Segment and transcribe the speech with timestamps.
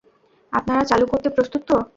[0.53, 1.77] আপনারা চালু করতে প্রস্তুত তো?